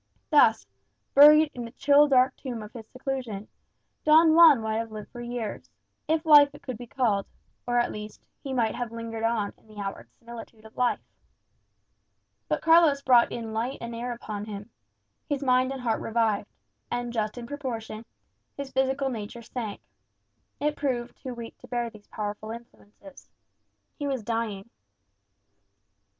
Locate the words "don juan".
4.03-4.59